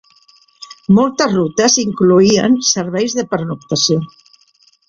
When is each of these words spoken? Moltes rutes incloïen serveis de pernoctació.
Moltes 0.99 1.35
rutes 1.35 1.77
incloïen 1.83 2.57
serveis 2.73 3.19
de 3.21 3.29
pernoctació. 3.35 4.01